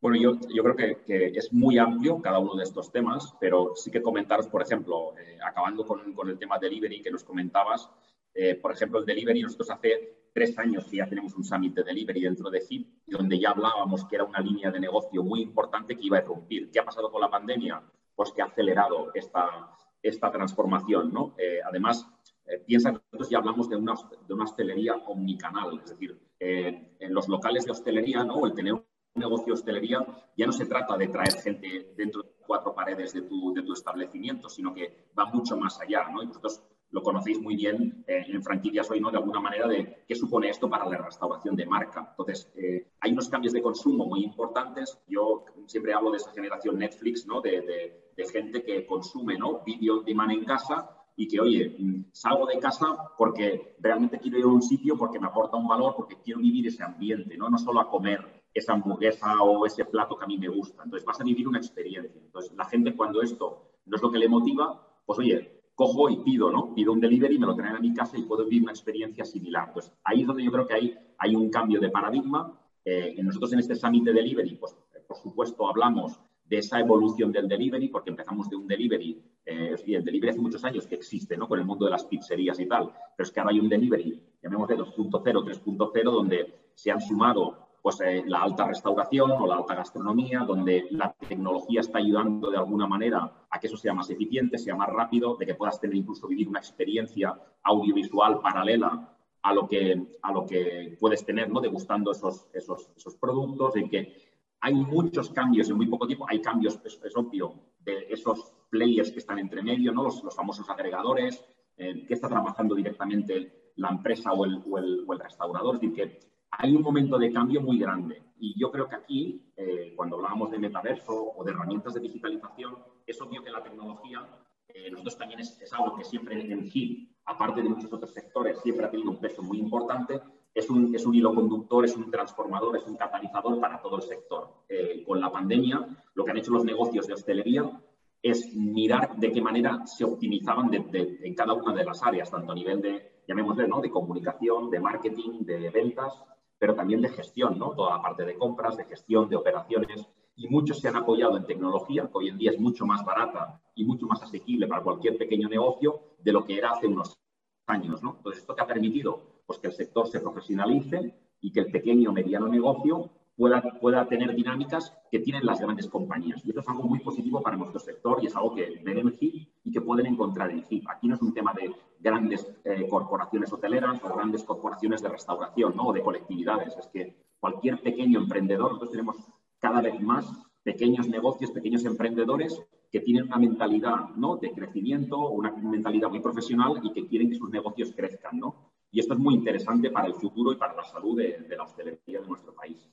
Bueno, 0.00 0.16
yo, 0.16 0.32
yo 0.52 0.64
creo 0.64 0.74
que, 0.76 1.02
que, 1.04 1.26
es 1.26 1.52
muy 1.52 1.78
amplio 1.78 2.20
cada 2.20 2.38
uno 2.38 2.56
de 2.56 2.64
estos 2.64 2.90
temas, 2.90 3.36
pero 3.38 3.72
sí 3.76 3.90
que 3.90 4.02
comentaros, 4.02 4.48
por 4.48 4.62
ejemplo, 4.62 5.16
eh, 5.18 5.38
acabando 5.44 5.86
con, 5.86 6.12
con, 6.14 6.28
el 6.28 6.38
tema 6.38 6.58
delivery 6.58 7.02
que 7.02 7.10
nos 7.10 7.22
comentabas, 7.22 7.88
eh, 8.34 8.56
por 8.56 8.72
ejemplo, 8.72 8.98
el 8.98 9.06
delivery, 9.06 9.42
nosotros 9.42 9.70
hace 9.70 10.22
tres 10.32 10.58
años 10.58 10.86
que 10.86 10.96
ya 10.96 11.08
tenemos 11.08 11.34
un 11.34 11.44
summit 11.44 11.74
de 11.74 11.84
delivery 11.84 12.22
dentro 12.22 12.50
de 12.50 12.64
HIP, 12.66 12.88
donde 13.06 13.38
ya 13.38 13.50
hablábamos 13.50 14.04
que 14.06 14.16
era 14.16 14.24
una 14.24 14.40
línea 14.40 14.70
de 14.70 14.80
negocio 14.80 15.22
muy 15.22 15.42
importante 15.42 15.94
que 15.94 16.06
iba 16.06 16.18
a 16.18 16.22
irrumpir. 16.22 16.70
¿Qué 16.70 16.80
ha 16.80 16.84
pasado 16.84 17.12
con 17.12 17.20
la 17.20 17.30
pandemia? 17.30 17.82
Pues 18.14 18.32
que 18.32 18.42
ha 18.42 18.46
acelerado 18.46 19.12
esta, 19.14 19.76
esta 20.02 20.30
transformación. 20.30 21.12
¿no? 21.12 21.34
Eh, 21.38 21.60
además, 21.64 22.06
eh, 22.46 22.58
piensa 22.66 22.90
que 22.90 22.98
nosotros 22.98 23.30
ya 23.30 23.38
hablamos 23.38 23.68
de 23.68 23.76
una, 23.76 23.94
de 24.26 24.34
una 24.34 24.44
hostelería 24.44 24.94
omnicanal, 25.06 25.80
es 25.82 25.90
decir, 25.90 26.18
eh, 26.38 26.96
en 26.98 27.14
los 27.14 27.28
locales 27.28 27.64
de 27.64 27.72
hostelería, 27.72 28.24
¿no? 28.24 28.44
el 28.46 28.54
tener 28.54 28.74
un 28.74 28.84
negocio 29.14 29.46
de 29.46 29.52
hostelería, 29.52 30.06
ya 30.36 30.46
no 30.46 30.52
se 30.52 30.66
trata 30.66 30.96
de 30.96 31.08
traer 31.08 31.32
gente 31.40 31.94
dentro 31.96 32.22
de 32.22 32.30
cuatro 32.46 32.74
paredes 32.74 33.12
de 33.12 33.22
tu, 33.22 33.52
de 33.54 33.62
tu 33.62 33.72
establecimiento, 33.72 34.48
sino 34.48 34.74
que 34.74 35.06
va 35.16 35.26
mucho 35.26 35.56
más 35.56 35.80
allá. 35.80 36.08
¿no? 36.10 36.22
Y 36.22 36.26
vosotros 36.26 36.62
lo 36.92 37.02
conocéis 37.02 37.40
muy 37.40 37.56
bien 37.56 38.04
en 38.06 38.42
franquicias 38.42 38.88
hoy, 38.90 39.00
¿no? 39.00 39.10
De 39.10 39.16
alguna 39.16 39.40
manera, 39.40 39.66
de 39.66 40.04
qué 40.06 40.14
supone 40.14 40.48
esto 40.48 40.70
para 40.70 40.86
la 40.86 40.98
restauración 40.98 41.56
de 41.56 41.66
marca. 41.66 42.06
Entonces, 42.10 42.52
hay 43.00 43.12
unos 43.12 43.28
cambios 43.28 43.52
de 43.52 43.62
consumo 43.62 44.06
muy 44.06 44.22
importantes. 44.22 44.98
Yo 45.08 45.44
siempre 45.66 45.94
hablo 45.94 46.10
de 46.10 46.18
esa 46.18 46.32
generación 46.32 46.78
Netflix, 46.78 47.26
¿no? 47.26 47.40
de 47.40 48.02
de 48.16 48.26
gente 48.28 48.62
que 48.62 48.86
consume 48.86 49.38
¿no? 49.38 49.62
vídeo 49.64 50.00
de 50.00 50.06
demand 50.06 50.32
en 50.32 50.44
casa 50.44 50.88
y 51.16 51.28
que, 51.28 51.40
oye, 51.40 51.76
mm, 51.78 52.04
salgo 52.12 52.46
de 52.46 52.58
casa 52.58 52.86
porque 53.18 53.76
realmente 53.78 54.18
quiero 54.18 54.38
ir 54.38 54.44
a 54.44 54.48
un 54.48 54.62
sitio 54.62 54.96
porque 54.96 55.20
me 55.20 55.26
aporta 55.26 55.56
un 55.56 55.68
valor, 55.68 55.94
porque 55.96 56.16
quiero 56.22 56.40
vivir 56.40 56.66
ese 56.66 56.82
ambiente, 56.82 57.36
¿no? 57.36 57.50
No 57.50 57.58
solo 57.58 57.80
a 57.80 57.90
comer 57.90 58.42
esa 58.54 58.72
hamburguesa 58.72 59.42
o 59.42 59.66
ese 59.66 59.84
plato 59.84 60.16
que 60.16 60.24
a 60.24 60.28
mí 60.28 60.38
me 60.38 60.48
gusta. 60.48 60.82
Entonces 60.82 61.06
vas 61.06 61.20
a 61.20 61.24
vivir 61.24 61.48
una 61.48 61.58
experiencia. 61.58 62.20
Entonces 62.20 62.52
la 62.52 62.64
gente 62.64 62.96
cuando 62.96 63.22
esto 63.22 63.72
no 63.86 63.96
es 63.96 64.02
lo 64.02 64.10
que 64.10 64.18
le 64.18 64.28
motiva, 64.28 64.86
pues 65.04 65.18
oye, 65.18 65.51
cojo 65.74 66.10
y 66.10 66.16
pido, 66.18 66.50
¿no? 66.50 66.74
Pido 66.74 66.92
un 66.92 67.00
delivery, 67.00 67.38
me 67.38 67.46
lo 67.46 67.54
traen 67.54 67.76
a 67.76 67.80
mi 67.80 67.94
casa 67.94 68.18
y 68.18 68.22
puedo 68.22 68.44
vivir 68.44 68.62
una 68.62 68.72
experiencia 68.72 69.24
similar. 69.24 69.68
Entonces 69.68 69.92
ahí 70.04 70.20
es 70.22 70.26
donde 70.26 70.44
yo 70.44 70.52
creo 70.52 70.66
que 70.66 70.74
hay, 70.74 70.98
hay 71.18 71.34
un 71.34 71.50
cambio 71.50 71.80
de 71.80 71.90
paradigma. 71.90 72.58
Eh, 72.84 73.20
nosotros 73.22 73.52
en 73.52 73.60
este 73.60 73.74
summit 73.74 74.04
de 74.04 74.12
delivery, 74.12 74.56
pues 74.56 74.76
por 75.06 75.16
supuesto 75.16 75.68
hablamos 75.68 76.20
de 76.44 76.58
esa 76.58 76.80
evolución 76.80 77.32
del 77.32 77.48
delivery, 77.48 77.88
porque 77.88 78.10
empezamos 78.10 78.50
de 78.50 78.56
un 78.56 78.66
delivery, 78.66 79.22
eh, 79.46 79.74
el 79.86 80.04
delivery 80.04 80.30
hace 80.30 80.40
muchos 80.40 80.62
años 80.64 80.86
que 80.86 80.96
existe, 80.96 81.36
¿no? 81.36 81.48
Con 81.48 81.58
el 81.58 81.64
mundo 81.64 81.86
de 81.86 81.92
las 81.92 82.04
pizzerías 82.04 82.60
y 82.60 82.66
tal, 82.66 82.90
pero 83.16 83.26
es 83.26 83.30
que 83.30 83.40
ahora 83.40 83.52
hay 83.52 83.60
un 83.60 83.68
delivery, 83.70 84.20
llamémosle 84.42 84.76
2.0, 84.76 85.22
3.0, 85.22 86.02
donde 86.04 86.70
se 86.74 86.90
han 86.90 87.00
sumado 87.00 87.71
pues, 87.82 88.00
eh, 88.00 88.22
la 88.26 88.42
alta 88.42 88.66
restauración 88.66 89.32
o 89.32 89.46
la 89.46 89.56
alta 89.56 89.74
gastronomía, 89.74 90.44
donde 90.46 90.86
la 90.90 91.12
tecnología 91.12 91.80
está 91.80 91.98
ayudando 91.98 92.48
de 92.48 92.56
alguna 92.56 92.86
manera 92.86 93.46
a 93.50 93.58
que 93.58 93.66
eso 93.66 93.76
sea 93.76 93.92
más 93.92 94.08
eficiente, 94.08 94.56
sea 94.56 94.76
más 94.76 94.88
rápido, 94.88 95.36
de 95.36 95.46
que 95.46 95.56
puedas 95.56 95.80
tener 95.80 95.96
incluso 95.96 96.28
vivir 96.28 96.48
una 96.48 96.60
experiencia 96.60 97.36
audiovisual 97.64 98.40
paralela 98.40 99.16
a 99.42 99.52
lo 99.52 99.66
que, 99.66 100.00
a 100.22 100.32
lo 100.32 100.46
que 100.46 100.96
puedes 101.00 101.26
tener, 101.26 101.50
¿no? 101.50 101.60
Degustando 101.60 102.12
esos, 102.12 102.46
esos, 102.52 102.88
esos 102.96 103.16
productos, 103.16 103.74
en 103.74 103.90
que 103.90 104.14
hay 104.60 104.74
muchos 104.74 105.30
cambios 105.30 105.68
en 105.68 105.76
muy 105.76 105.86
poco 105.86 106.06
tiempo. 106.06 106.24
Hay 106.28 106.40
cambios, 106.40 106.78
es, 106.84 107.16
obvio, 107.16 107.54
de 107.80 108.06
esos 108.10 108.52
players 108.70 109.10
que 109.10 109.18
están 109.18 109.40
entre 109.40 109.60
medio, 109.60 109.90
¿no? 109.92 110.04
los, 110.04 110.22
famosos 110.36 110.70
agregadores, 110.70 111.44
eh, 111.76 112.06
que 112.06 112.14
está 112.14 112.28
trabajando 112.28 112.76
directamente 112.76 113.72
la 113.74 113.88
empresa 113.88 114.32
o 114.32 114.44
el, 114.44 114.62
o 114.70 114.78
el, 114.78 115.04
o 115.04 115.12
el 115.14 115.18
restaurador. 115.18 115.74
Es 115.74 115.80
decir, 115.80 115.96
que 115.96 116.31
hay 116.52 116.76
un 116.76 116.82
momento 116.82 117.18
de 117.18 117.32
cambio 117.32 117.60
muy 117.60 117.78
grande. 117.78 118.22
Y 118.38 118.58
yo 118.58 118.70
creo 118.70 118.88
que 118.88 118.96
aquí, 118.96 119.52
eh, 119.56 119.94
cuando 119.96 120.16
hablábamos 120.16 120.50
de 120.50 120.58
metaverso 120.58 121.32
o 121.36 121.44
de 121.44 121.52
herramientas 121.52 121.94
de 121.94 122.00
digitalización, 122.00 122.76
es 123.06 123.20
obvio 123.20 123.42
que 123.42 123.50
la 123.50 123.62
tecnología, 123.62 124.26
eh, 124.68 124.90
nosotros 124.90 125.16
también 125.16 125.40
es, 125.40 125.72
algo 125.72 125.96
que 125.96 126.04
siempre 126.04 126.52
en 126.52 126.68
HIP, 126.70 127.10
aparte 127.24 127.62
de 127.62 127.68
muchos 127.68 127.92
otros 127.92 128.12
sectores, 128.12 128.60
siempre 128.60 128.84
ha 128.84 128.90
tenido 128.90 129.10
un 129.10 129.18
peso 129.18 129.42
muy 129.42 129.58
importante, 129.58 130.20
es 130.54 130.68
un, 130.68 130.94
es 130.94 131.06
hilo 131.10 131.34
conductor, 131.34 131.84
es 131.84 131.96
un 131.96 132.10
transformador, 132.10 132.76
es 132.76 132.86
un 132.86 132.96
catalizador 132.96 133.58
para 133.58 133.80
todo 133.80 133.96
el 133.96 134.02
sector. 134.02 134.64
Eh, 134.68 135.02
con 135.06 135.20
la 135.20 135.32
pandemia, 135.32 135.86
lo 136.14 136.24
que 136.24 136.30
han 136.30 136.36
hecho 136.36 136.52
los 136.52 136.64
negocios 136.64 137.06
de 137.06 137.14
hostelería 137.14 137.80
es 138.20 138.54
mirar 138.54 139.16
de 139.16 139.32
qué 139.32 139.40
manera 139.40 139.86
se 139.86 140.04
optimizaban 140.04 140.70
de, 140.70 141.18
en 141.22 141.34
cada 141.34 141.54
una 141.54 141.72
de 141.72 141.84
las 141.84 142.02
áreas, 142.02 142.30
tanto 142.30 142.52
a 142.52 142.54
nivel 142.54 142.82
de, 142.82 143.22
llamémosle, 143.26 143.66
de 143.82 143.90
comunicación, 143.90 144.70
de 144.70 144.78
marketing, 144.78 145.40
de 145.40 145.70
ventas, 145.70 146.22
pero 146.62 146.76
también 146.76 147.00
de 147.00 147.08
gestión, 147.08 147.58
¿no? 147.58 147.72
toda 147.72 147.96
la 147.96 148.00
parte 148.00 148.24
de 148.24 148.38
compras, 148.38 148.76
de 148.76 148.84
gestión, 148.84 149.28
de 149.28 149.34
operaciones. 149.34 150.06
Y 150.36 150.46
muchos 150.46 150.78
se 150.78 150.86
han 150.86 150.94
apoyado 150.94 151.36
en 151.36 151.44
tecnología, 151.44 152.04
que 152.04 152.10
hoy 152.14 152.28
en 152.28 152.38
día 152.38 152.52
es 152.52 152.60
mucho 152.60 152.86
más 152.86 153.04
barata 153.04 153.60
y 153.74 153.84
mucho 153.84 154.06
más 154.06 154.22
asequible 154.22 154.68
para 154.68 154.80
cualquier 154.80 155.18
pequeño 155.18 155.48
negocio 155.48 155.98
de 156.20 156.30
lo 156.30 156.44
que 156.44 156.56
era 156.56 156.70
hace 156.70 156.86
unos 156.86 157.18
años. 157.66 158.00
¿no? 158.04 158.14
Entonces, 158.16 158.42
esto 158.42 158.54
que 158.54 158.62
ha 158.62 158.66
permitido 158.68 159.42
pues 159.44 159.58
que 159.58 159.66
el 159.66 159.72
sector 159.72 160.06
se 160.06 160.20
profesionalice 160.20 161.12
y 161.40 161.50
que 161.50 161.58
el 161.58 161.72
pequeño 161.72 162.10
o 162.10 162.12
mediano 162.12 162.46
negocio 162.46 163.10
pueda, 163.36 163.62
pueda 163.80 164.06
tener 164.06 164.34
dinámicas 164.34 164.92
que 165.10 165.20
tienen 165.20 165.44
las 165.44 165.60
grandes 165.60 165.88
compañías. 165.88 166.44
Y 166.44 166.50
esto 166.50 166.60
es 166.60 166.68
algo 166.68 166.84
muy 166.84 167.00
positivo 167.00 167.42
para 167.42 167.56
nuestro 167.56 167.80
sector 167.80 168.18
y 168.22 168.26
es 168.26 168.36
algo 168.36 168.54
que 168.54 168.80
ven 168.84 168.98
en 168.98 169.16
HIP 169.18 169.48
y 169.64 169.72
que 169.72 169.80
pueden 169.80 170.06
encontrar 170.06 170.50
en 170.50 170.64
HIP. 170.68 170.88
Aquí 170.88 171.08
no 171.08 171.14
es 171.14 171.22
un 171.22 171.34
tema 171.34 171.52
de 171.54 171.72
grandes 172.00 172.46
eh, 172.64 172.86
corporaciones 172.88 173.52
hoteleras 173.52 174.02
o 174.04 174.14
grandes 174.14 174.44
corporaciones 174.44 175.02
de 175.02 175.08
restauración 175.08 175.76
¿no? 175.76 175.88
o 175.88 175.92
de 175.92 176.02
colectividades. 176.02 176.76
Es 176.76 176.86
que 176.88 177.16
cualquier 177.40 177.80
pequeño 177.80 178.20
emprendedor, 178.20 178.68
nosotros 178.68 178.90
tenemos 178.90 179.16
cada 179.58 179.80
vez 179.80 180.00
más 180.00 180.26
pequeños 180.62 181.08
negocios, 181.08 181.50
pequeños 181.50 181.84
emprendedores 181.84 182.60
que 182.90 183.00
tienen 183.00 183.24
una 183.24 183.38
mentalidad 183.38 184.10
¿no? 184.16 184.36
de 184.36 184.52
crecimiento, 184.52 185.30
una 185.30 185.50
mentalidad 185.50 186.10
muy 186.10 186.20
profesional 186.20 186.80
y 186.82 186.92
que 186.92 187.06
quieren 187.06 187.30
que 187.30 187.36
sus 187.36 187.50
negocios 187.50 187.92
crezcan. 187.96 188.38
¿no? 188.38 188.72
y 188.92 189.00
esto 189.00 189.14
es 189.14 189.18
muy 189.18 189.34
interesante 189.34 189.90
para 189.90 190.06
el 190.06 190.14
futuro 190.14 190.52
y 190.52 190.56
para 190.56 190.74
la 190.74 190.84
salud 190.84 191.16
de, 191.16 191.46
la 191.56 191.64
hostelería 191.64 192.20
de 192.20 192.28
nuestro 192.28 192.54
país. 192.54 192.91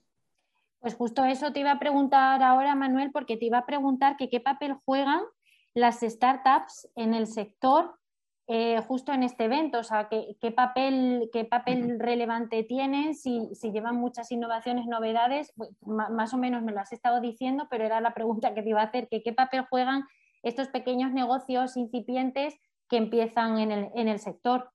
Pues 0.79 0.95
justo 0.95 1.23
eso 1.25 1.51
te 1.51 1.59
iba 1.59 1.71
a 1.71 1.79
preguntar 1.79 2.41
ahora, 2.41 2.75
Manuel, 2.75 3.11
porque 3.11 3.37
te 3.37 3.45
iba 3.45 3.59
a 3.59 3.65
preguntar 3.65 4.17
que 4.17 4.29
qué 4.29 4.39
papel 4.39 4.75
juegan 4.85 5.21
las 5.73 5.99
startups 5.99 6.89
en 6.95 7.13
el 7.13 7.27
sector 7.27 7.99
eh, 8.51 8.81
justo 8.87 9.13
en 9.13 9.21
este 9.21 9.43
evento, 9.43 9.77
o 9.77 9.83
sea, 9.83 10.09
qué, 10.09 10.51
papel, 10.51 11.29
qué 11.31 11.45
papel 11.45 11.99
relevante 11.99 12.63
tienen, 12.63 13.13
si, 13.13 13.47
llevan 13.61 13.97
muchas 13.97 14.31
innovaciones, 14.31 14.87
novedades, 14.87 15.53
más 15.85 16.33
o 16.33 16.37
menos 16.39 16.63
me 16.63 16.71
lo 16.71 16.79
has 16.79 16.91
estado 16.91 17.21
diciendo, 17.21 17.67
pero 17.69 17.85
era 17.85 18.01
la 18.01 18.15
pregunta 18.15 18.55
que 18.55 18.63
te 18.63 18.69
iba 18.69 18.81
a 18.81 18.85
hacer, 18.85 19.07
que 19.07 19.21
qué 19.21 19.33
papel 19.33 19.67
juegan 19.69 20.03
estos 20.41 20.67
pequeños 20.69 21.11
negocios 21.11 21.77
incipientes 21.77 22.55
que 22.89 22.97
empiezan 22.97 23.59
en 23.59 23.71
el, 23.71 23.89
en 23.93 24.07
el 24.07 24.17
sector. 24.17 24.71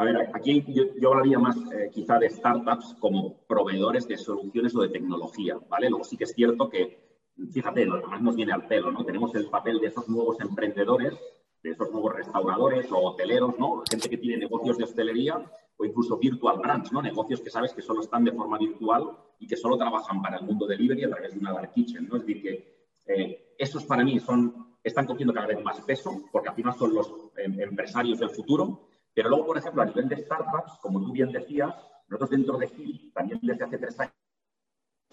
A 0.00 0.04
ver, 0.04 0.30
aquí 0.32 0.64
yo, 0.66 1.12
hablaría 1.12 1.38
más 1.38 1.58
eh, 1.74 1.90
quizá 1.92 2.18
de 2.18 2.30
startups 2.30 2.96
como 3.00 3.36
proveedores 3.46 4.08
de 4.08 4.16
soluciones 4.16 4.74
o 4.74 4.80
de 4.80 4.88
tecnología, 4.88 5.58
¿vale? 5.68 5.90
Luego 5.90 6.04
sí 6.04 6.16
que 6.16 6.24
es 6.24 6.32
cierto 6.32 6.70
que, 6.70 7.20
fíjate, 7.52 7.84
lo 7.84 8.00
que 8.00 8.06
más 8.06 8.22
nos 8.22 8.34
viene 8.34 8.54
al 8.54 8.66
pelo, 8.66 8.90
¿no? 8.90 9.04
Tenemos 9.04 9.34
el 9.34 9.50
papel 9.50 9.78
de 9.78 9.88
esos 9.88 10.08
nuevos 10.08 10.40
emprendedores, 10.40 11.20
de 11.62 11.72
esos 11.72 11.92
nuevos 11.92 12.14
restauradores 12.14 12.90
o 12.90 12.96
hoteleros, 12.96 13.58
¿no? 13.58 13.82
Gente 13.90 14.08
que 14.08 14.16
tiene 14.16 14.38
negocios 14.38 14.78
de 14.78 14.84
hostelería 14.84 15.52
o 15.76 15.84
incluso 15.84 16.16
virtual 16.16 16.60
brands, 16.60 16.90
¿no? 16.92 17.02
Negocios 17.02 17.42
que 17.42 17.50
sabes 17.50 17.74
que 17.74 17.82
solo 17.82 18.00
están 18.00 18.24
de 18.24 18.32
forma 18.32 18.56
virtual 18.56 19.04
y 19.38 19.46
que 19.46 19.56
solo 19.58 19.76
trabajan 19.76 20.22
para 20.22 20.38
el 20.38 20.46
mundo 20.46 20.66
delivery 20.66 21.04
a 21.04 21.10
través 21.10 21.34
de 21.34 21.40
una 21.40 21.52
dark 21.52 21.74
kitchen, 21.74 22.08
¿no? 22.08 22.16
Es 22.16 22.24
decir, 22.24 22.40
que 22.42 22.88
eh, 23.04 23.54
esos 23.58 23.84
para 23.84 24.02
mí 24.02 24.18
son, 24.18 24.76
están 24.82 25.04
cogiendo 25.04 25.34
cada 25.34 25.48
vez 25.48 25.62
más 25.62 25.78
peso 25.82 26.22
porque 26.32 26.48
al 26.48 26.54
final 26.54 26.72
son 26.72 26.94
los 26.94 27.12
em, 27.36 27.60
empresarios 27.60 28.18
del 28.18 28.30
futuro 28.30 28.88
pero 29.20 29.28
luego, 29.28 29.48
por 29.48 29.58
ejemplo, 29.58 29.82
a 29.82 29.84
nivel 29.84 30.08
de 30.08 30.16
startups, 30.16 30.78
como 30.80 30.98
tú 30.98 31.12
bien 31.12 31.30
decías, 31.30 31.74
nosotros 32.08 32.30
dentro 32.30 32.56
de 32.56 32.68
HIP, 32.68 33.12
también 33.12 33.38
desde 33.42 33.64
hace 33.64 33.76
tres 33.76 34.00
años, 34.00 34.14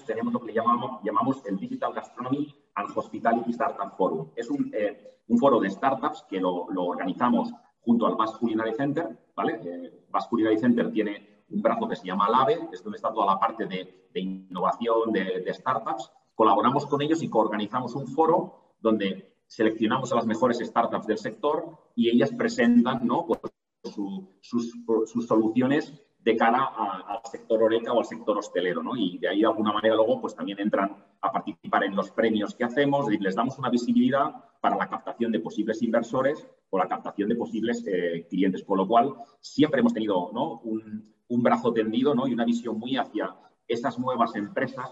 tenemos 0.05 0.31
lo 0.31 0.39
que 0.39 0.53
llamamos, 0.53 1.03
llamamos 1.03 1.45
el 1.45 1.57
Digital 1.57 1.91
Gastronomy 1.93 2.55
and 2.75 2.89
Hospitality 2.95 3.51
Startup 3.51 3.97
Forum. 3.97 4.29
Es 4.37 4.49
un, 4.49 4.71
eh, 4.73 5.19
un 5.27 5.37
foro 5.37 5.59
de 5.59 5.69
startups 5.69 6.23
que 6.29 6.39
lo, 6.39 6.71
lo, 6.71 6.85
organizamos 6.85 7.51
junto 7.81 8.07
al 8.07 8.15
Basque 8.15 8.37
Culinary 8.39 8.75
Center, 8.75 9.09
¿vale? 9.35 9.59
Eh, 9.65 10.07
Culinary 10.29 10.57
Center 10.57 10.89
tiene 10.89 11.43
un 11.49 11.61
brazo 11.61 11.89
que 11.89 11.97
se 11.97 12.07
llama 12.07 12.29
LAVE, 12.29 12.69
es 12.71 12.81
donde 12.81 12.95
está 12.95 13.11
toda 13.11 13.25
la 13.25 13.37
parte 13.37 13.65
de, 13.65 14.07
de 14.13 14.19
innovación, 14.21 15.11
de, 15.11 15.41
de, 15.41 15.53
startups. 15.53 16.09
Colaboramos 16.33 16.85
con 16.85 17.01
ellos 17.01 17.21
y 17.23 17.29
coorganizamos 17.29 17.93
un 17.93 18.07
foro 18.07 18.75
donde 18.79 19.35
seleccionamos 19.47 20.13
a 20.13 20.15
las 20.15 20.25
mejores 20.25 20.59
startups 20.59 21.07
del 21.07 21.17
sector 21.17 21.77
y 21.93 22.09
ellas 22.09 22.31
presentan 22.31 23.05
¿no? 23.05 23.25
Pues, 23.25 23.41
sus, 23.83 25.27
soluciones 25.27 25.93
de 26.19 26.35
cara 26.35 26.65
al 26.65 27.21
sector 27.31 27.63
oreca 27.63 27.93
o 27.93 27.99
al 27.99 28.05
sector 28.05 28.37
hostelero, 28.37 28.83
¿no? 28.83 28.97
Y 28.97 29.17
de 29.17 29.29
ahí 29.29 29.39
de 29.39 29.47
alguna 29.47 29.71
manera 29.71 29.95
luego 29.95 30.19
pues 30.19 30.35
también 30.35 30.59
entran 30.59 30.97
a 31.21 31.31
participar 31.31 31.85
en 31.85 31.95
los 31.95 32.11
premios 32.11 32.53
que 32.53 32.65
hacemos 32.65 33.07
les 33.09 33.35
damos 33.35 33.57
una 33.57 33.69
visibilidad 33.69 34.33
para 34.59 34.75
la 34.75 34.89
captación 34.89 35.31
de 35.31 35.39
posibles 35.39 35.81
inversores 35.81 36.45
o 36.69 36.77
la 36.77 36.87
captación 36.87 37.29
de 37.29 37.35
posibles 37.35 37.85
eh, 37.87 38.27
clientes, 38.29 38.63
con 38.63 38.77
lo 38.77 38.87
cual 38.87 39.13
siempre 39.39 39.79
hemos 39.79 39.93
tenido 39.93 40.29
un, 40.29 41.13
brazo 41.29 41.71
tendido 41.71 42.13
¿no? 42.13 42.27
y 42.27 42.33
una 42.33 42.43
visión 42.43 42.77
muy 42.77 42.97
hacia 42.97 43.33
esas 43.67 43.97
nuevas 43.97 44.35
empresas. 44.35 44.91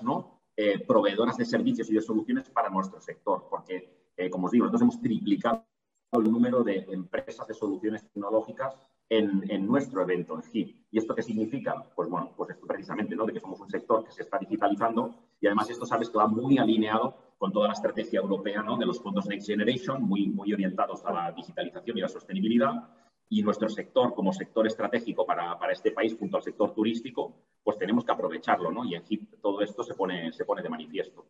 Eh, 0.58 0.80
proveedoras 0.88 1.36
de 1.36 1.44
servicios 1.44 1.90
y 1.90 1.96
de 1.96 2.02
soluciones 2.02 2.50
para 2.50 2.70
nuestro 2.70 3.02
sector, 3.02 3.46
porque, 3.50 4.10
eh, 4.16 4.30
como 4.30 4.46
os 4.46 4.54
digo, 4.54 4.64
nosotros 4.64 4.84
hemos 4.84 5.02
triplicado 5.02 5.66
el 6.12 6.32
número 6.32 6.64
de 6.64 6.86
empresas 6.90 7.48
de 7.48 7.54
soluciones 7.54 8.04
tecnológicas 8.04 8.76
en, 9.10 9.68
nuestro 9.68 10.02
evento 10.02 10.36
en 10.36 10.44
HIP. 10.52 10.76
¿Y 10.92 10.98
esto 10.98 11.14
qué 11.16 11.22
significa? 11.22 11.86
Pues 11.96 12.10
bueno, 12.10 12.32
pues 12.36 12.52
esto 12.52 12.66
precisamente, 12.66 13.16
¿no? 13.16 13.26
De 13.26 13.34
que 13.34 13.40
somos 13.40 13.60
un 13.60 13.70
sector 13.70 14.04
que 14.04 14.12
se 14.12 14.24
está 14.24 14.38
digitalizando 14.38 15.14
y 15.40 15.48
además 15.48 15.70
esto 15.70 15.86
sabes 15.86 16.10
que 16.10 16.18
va 16.18 16.28
muy 16.28 16.58
alineado 16.58 17.16
con 17.38 17.52
toda 17.52 17.68
la 17.68 17.74
estrategia 17.74 18.20
europea 18.20 18.64
¿no? 18.64 18.78
de 18.78 18.86
los 18.86 19.00
fondos 19.02 19.28
Next 19.28 19.48
Generation, 19.48 20.02
muy, 20.02 20.28
muy 20.28 20.54
orientados 20.54 21.06
a 21.06 21.12
la 21.12 21.32
digitalización 21.32 21.98
y 21.98 22.02
la 22.02 22.08
sostenibilidad. 22.08 22.90
Y 23.28 23.42
nuestro 23.42 23.68
sector, 23.70 24.14
como 24.14 24.32
sector 24.32 24.68
estratégico 24.68 25.26
para, 25.26 25.58
para 25.58 25.74
este 25.74 25.92
país, 25.92 26.16
junto 26.18 26.38
al 26.38 26.44
sector 26.44 26.74
turístico, 26.74 27.34
pues 27.64 27.78
tenemos 27.78 28.06
que 28.06 28.12
aprovecharlo, 28.12 28.72
¿no? 28.72 28.86
Y 28.86 28.96
en 28.96 29.04
HIP 29.08 29.42
todo 29.42 29.62
esto 29.62 29.84
se 29.84 29.96
pone, 29.96 30.32
se 30.32 30.46
pone 30.46 30.62
de 30.62 30.70
manifiesto. 30.70 31.26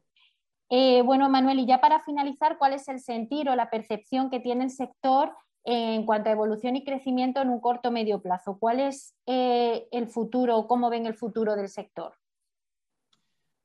Eh, 0.69 1.01
bueno, 1.03 1.29
Manuel, 1.29 1.59
y 1.59 1.65
ya 1.65 1.79
para 1.79 2.01
finalizar, 2.01 2.57
¿cuál 2.57 2.73
es 2.73 2.87
el 2.87 2.99
sentir 2.99 3.49
o 3.49 3.55
la 3.55 3.69
percepción 3.69 4.29
que 4.29 4.39
tiene 4.39 4.63
el 4.63 4.71
sector 4.71 5.31
en 5.63 6.05
cuanto 6.05 6.29
a 6.29 6.33
evolución 6.33 6.75
y 6.75 6.83
crecimiento 6.83 7.41
en 7.41 7.49
un 7.49 7.59
corto 7.59 7.91
medio 7.91 8.21
plazo? 8.21 8.57
¿Cuál 8.59 8.79
es 8.79 9.15
eh, 9.25 9.87
el 9.91 10.07
futuro, 10.07 10.67
cómo 10.67 10.89
ven 10.89 11.05
el 11.05 11.15
futuro 11.15 11.55
del 11.55 11.69
sector? 11.69 12.13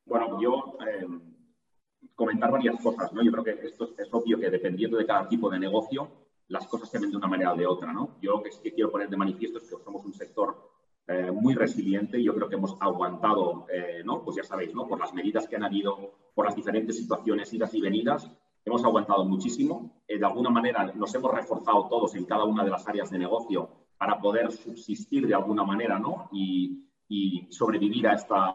Bueno, 0.04 0.40
yo 0.40 0.76
eh, 0.86 1.06
comentar 2.14 2.50
varias 2.50 2.82
cosas, 2.82 3.12
¿no? 3.12 3.22
Yo 3.22 3.32
creo 3.32 3.44
que 3.44 3.66
esto 3.66 3.90
es, 3.96 4.12
obvio 4.12 4.38
que 4.38 4.50
dependiendo 4.50 4.98
de 4.98 5.06
cada 5.06 5.28
tipo 5.28 5.48
de 5.48 5.58
negocio, 5.58 6.08
las 6.48 6.66
cosas 6.66 6.90
se 6.90 6.98
ven 6.98 7.10
de 7.10 7.16
una 7.16 7.28
manera 7.28 7.52
o 7.52 7.56
de 7.56 7.66
otra, 7.66 7.92
¿no? 7.92 8.16
Yo 8.20 8.32
lo 8.32 8.42
que 8.42 8.50
sí 8.50 8.60
que 8.62 8.74
quiero 8.74 8.90
poner 8.90 9.08
de 9.08 9.16
manifiesto 9.16 9.58
es 9.58 9.64
que 9.64 9.84
somos 9.84 10.04
un 10.04 10.12
sector 10.12 10.79
eh, 11.12 11.32
muy 11.32 11.54
resiliente. 11.54 12.22
Yo 12.22 12.32
creo 12.36 12.48
que 12.48 12.54
hemos 12.54 12.76
aguantado, 12.78 13.66
eh, 13.68 14.00
¿no? 14.04 14.22
Pues 14.22 14.36
ya 14.36 14.44
sabéis, 14.44 14.72
¿no? 14.72 14.86
Por 14.86 15.00
las 15.00 15.12
medidas 15.12 15.48
que 15.48 15.56
han 15.56 15.64
habido, 15.64 16.12
por 16.32 16.44
las 16.44 16.54
diferentes 16.54 16.96
situaciones, 16.96 17.52
idas 17.52 17.74
y 17.74 17.80
venidas, 17.80 18.30
hemos 18.64 18.84
aguantado 18.84 19.24
muchísimo. 19.24 20.04
Eh, 20.06 20.20
de 20.20 20.24
alguna 20.24 20.50
manera 20.50 20.92
nos 20.94 21.12
hemos 21.16 21.34
reforzado 21.34 21.88
todos 21.88 22.14
en 22.14 22.26
cada 22.26 22.44
una 22.44 22.62
de 22.62 22.70
las 22.70 22.86
áreas 22.86 23.10
de 23.10 23.18
negocio 23.18 23.70
para 23.98 24.20
poder 24.20 24.52
subsistir 24.52 25.26
de 25.26 25.34
alguna 25.34 25.64
manera, 25.64 25.98
¿no? 25.98 26.28
Y, 26.30 26.86
sobrevivir 27.50 28.06
a 28.06 28.14
esta, 28.14 28.54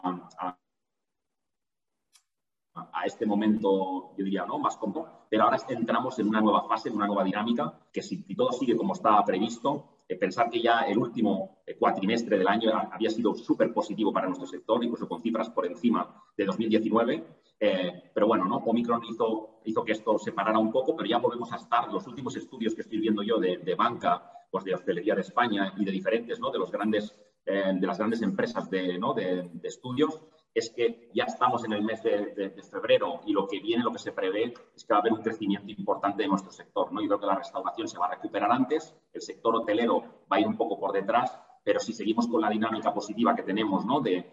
a 2.74 3.04
este 3.04 3.26
momento, 3.26 4.14
yo 4.16 4.24
diría, 4.24 4.46
¿no? 4.46 4.58
más 4.58 4.78
cómodo. 4.78 5.26
Pero 5.28 5.44
ahora 5.44 5.58
entramos 5.68 6.18
en 6.18 6.28
una 6.28 6.40
nueva 6.40 6.66
fase, 6.66 6.88
en 6.88 6.96
una 6.96 7.06
nueva 7.06 7.22
dinámica, 7.22 7.78
que 7.92 8.00
si 8.00 8.22
todo 8.34 8.50
sigue 8.52 8.74
como 8.74 8.94
estaba 8.94 9.22
previsto, 9.26 9.95
eh, 10.08 10.16
pensar 10.16 10.48
que 10.48 10.62
ya 10.62 10.82
el 10.82 10.98
último 10.98 11.62
eh, 11.66 11.76
cuatrimestre 11.76 12.38
del 12.38 12.46
año 12.46 12.70
había 12.92 13.10
sido 13.10 13.34
súper 13.34 13.72
positivo 13.72 14.12
para 14.12 14.26
nuestro 14.26 14.46
sector, 14.46 14.82
incluso 14.84 15.08
con 15.08 15.20
cifras 15.20 15.50
por 15.50 15.66
encima 15.66 16.22
de 16.36 16.44
2019. 16.44 17.24
Eh, 17.58 18.10
pero 18.14 18.26
bueno, 18.28 18.44
¿no? 18.44 18.58
Omicron 18.58 19.02
hizo, 19.04 19.60
hizo 19.64 19.84
que 19.84 19.92
esto 19.92 20.18
se 20.18 20.32
parara 20.32 20.58
un 20.58 20.70
poco, 20.70 20.94
pero 20.94 21.08
ya 21.08 21.18
volvemos 21.18 21.52
a 21.52 21.56
estar, 21.56 21.92
los 21.92 22.06
últimos 22.06 22.36
estudios 22.36 22.74
que 22.74 22.82
estoy 22.82 22.98
viendo 22.98 23.22
yo 23.22 23.38
de, 23.38 23.74
banca, 23.74 24.30
pues 24.50 24.64
de 24.64 24.74
hostelería 24.74 25.14
de 25.14 25.22
España 25.22 25.74
y 25.76 25.84
de 25.84 25.90
diferentes, 25.90 26.38
¿no? 26.38 26.50
De, 26.50 26.58
los 26.58 26.70
grandes, 26.70 27.14
de 27.44 27.86
las 27.86 27.98
grandes 27.98 28.22
empresas 28.22 28.68
de, 28.70 28.98
¿no? 28.98 29.14
de, 29.14 29.48
de 29.52 29.68
estudios, 29.68 30.20
es 30.56 30.70
que 30.70 31.10
ya 31.12 31.24
estamos 31.24 31.66
en 31.66 31.74
el 31.74 31.82
mes 31.82 32.02
de, 32.02 32.50
febrero 32.70 33.20
y 33.26 33.32
lo 33.34 33.46
que 33.46 33.60
viene, 33.60 33.84
lo 33.84 33.92
que 33.92 33.98
se 33.98 34.12
prevé, 34.12 34.54
es 34.74 34.84
que 34.84 34.92
va 34.94 34.98
a 34.98 35.00
haber 35.00 35.12
un 35.12 35.20
crecimiento 35.20 35.70
importante 35.70 36.22
de 36.22 36.28
nuestro 36.30 36.50
sector. 36.50 36.90
¿no? 36.90 37.02
Yo 37.02 37.08
creo 37.08 37.20
que 37.20 37.26
la 37.26 37.34
restauración 37.34 37.86
se 37.86 37.98
va 37.98 38.06
a 38.06 38.14
recuperar 38.14 38.50
antes, 38.50 38.96
el 39.12 39.20
sector 39.20 39.54
hotelero 39.54 40.24
va 40.32 40.38
a 40.38 40.40
ir 40.40 40.46
un 40.46 40.56
poco 40.56 40.80
por 40.80 40.92
detrás, 40.92 41.38
pero 41.62 41.78
si 41.78 41.92
seguimos 41.92 42.26
con 42.26 42.40
la 42.40 42.48
dinámica 42.48 42.94
positiva 42.94 43.36
que 43.36 43.42
tenemos 43.42 43.84
¿no? 43.84 44.00
de, 44.00 44.24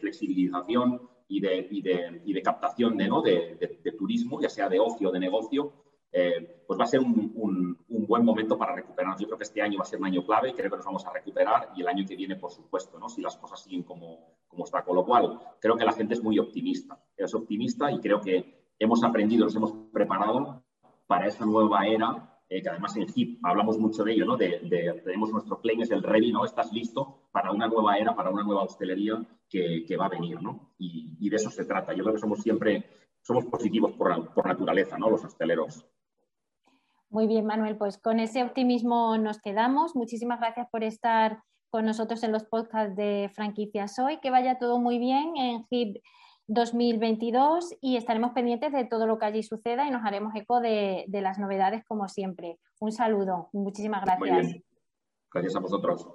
flexibilización 0.00 1.08
y 1.28 1.40
de, 1.40 1.68
y 1.70 2.32
de, 2.32 2.42
captación 2.42 2.96
¿no? 2.96 3.22
de, 3.22 3.94
turismo, 3.96 4.40
ya 4.40 4.48
sea 4.48 4.68
de 4.68 4.80
ocio 4.80 5.10
o 5.10 5.12
de 5.12 5.20
negocio, 5.20 5.72
eh, 6.12 6.64
pues 6.66 6.78
va 6.78 6.84
a 6.84 6.88
ser 6.88 7.00
un, 7.00 7.76
buen 7.88 8.24
momento 8.24 8.56
para 8.56 8.74
recuperarnos. 8.74 9.20
Yo 9.20 9.26
creo 9.26 9.38
que 9.38 9.44
este 9.44 9.60
año 9.60 9.78
va 9.78 9.82
a 9.82 9.86
ser 9.86 9.98
un 9.98 10.06
año 10.06 10.24
clave 10.24 10.54
creo 10.54 10.70
que 10.70 10.76
nos 10.76 10.86
vamos 10.86 11.04
a 11.04 11.12
recuperar 11.12 11.70
y 11.76 11.82
el 11.82 11.88
año 11.88 12.06
que 12.08 12.16
viene, 12.16 12.36
por 12.36 12.50
supuesto, 12.50 12.98
¿no? 12.98 13.08
si 13.08 13.20
las 13.20 13.36
cosas 13.36 13.62
siguen 13.62 13.82
como, 13.82 14.38
como 14.48 14.64
está. 14.64 14.82
Con 14.82 14.96
lo 14.96 15.04
cual, 15.04 15.38
creo 15.60 15.76
que 15.76 15.84
la 15.84 15.92
gente 15.92 16.14
es 16.14 16.22
muy 16.22 16.38
optimista. 16.38 16.98
Es 17.16 17.34
optimista 17.34 17.92
y 17.92 18.00
creo 18.00 18.20
que 18.20 18.72
hemos 18.78 19.04
aprendido, 19.04 19.44
nos 19.44 19.56
hemos 19.56 19.72
preparado 19.92 20.64
para 21.06 21.26
esa 21.26 21.44
nueva 21.44 21.86
era, 21.86 22.38
eh, 22.48 22.62
que 22.62 22.68
además 22.68 22.96
en 22.96 23.06
HIP 23.14 23.40
hablamos 23.44 23.78
mucho 23.78 24.04
de 24.04 24.12
ello, 24.12 24.24
¿no? 24.24 24.36
De, 24.36 25.02
tenemos 25.04 25.30
nuestro 25.30 25.60
claim, 25.60 25.82
es 25.82 25.90
el 25.90 26.02
ready, 26.02 26.32
¿no? 26.32 26.44
Estás 26.44 26.72
listo 26.72 27.28
para 27.30 27.52
una 27.52 27.66
nueva 27.66 27.96
era, 27.98 28.14
para 28.14 28.30
una 28.30 28.42
nueva 28.42 28.62
hostelería 28.62 29.22
que, 29.48 29.84
que 29.86 29.96
va 29.96 30.06
a 30.06 30.10
venir, 30.10 30.40
¿no? 30.40 30.72
Y, 30.78 31.16
y, 31.20 31.28
de 31.28 31.36
eso 31.36 31.50
se 31.50 31.64
trata. 31.64 31.92
Yo 31.92 32.02
creo 32.04 32.14
que 32.14 32.20
somos 32.20 32.40
siempre, 32.40 32.84
somos 33.20 33.44
positivos 33.46 33.92
por, 33.92 34.32
por 34.32 34.46
naturaleza, 34.46 34.96
¿no? 34.96 35.10
Los 35.10 35.24
hosteleros. 35.24 35.84
Muy 37.10 37.26
bien, 37.26 37.46
Manuel, 37.46 37.76
pues 37.76 37.98
con 37.98 38.20
ese 38.20 38.42
optimismo 38.42 39.16
nos 39.16 39.40
quedamos. 39.40 39.96
Muchísimas 39.96 40.40
gracias 40.40 40.68
por 40.70 40.84
estar 40.84 41.42
con 41.70 41.84
nosotros 41.84 42.22
en 42.22 42.32
los 42.32 42.44
podcasts 42.44 42.96
de 42.96 43.30
franquicias 43.34 43.98
hoy. 43.98 44.18
Que 44.20 44.30
vaya 44.30 44.58
todo 44.58 44.78
muy 44.78 44.98
bien 44.98 45.36
en 45.36 45.64
HIP 45.70 46.02
2022 46.48 47.76
y 47.80 47.96
estaremos 47.96 48.32
pendientes 48.32 48.72
de 48.72 48.84
todo 48.84 49.06
lo 49.06 49.18
que 49.18 49.26
allí 49.26 49.42
suceda 49.42 49.86
y 49.86 49.90
nos 49.90 50.04
haremos 50.04 50.34
eco 50.34 50.60
de, 50.60 51.06
las 51.08 51.38
novedades 51.38 51.84
como 51.86 52.08
siempre. 52.08 52.58
Un 52.80 52.92
saludo, 52.92 53.48
muchísimas 53.52 54.04
gracias. 54.04 54.20
Muy 54.20 54.30
bien. 54.30 54.64
Gracias 55.32 55.56
a 55.56 55.60
vosotros. 55.60 56.08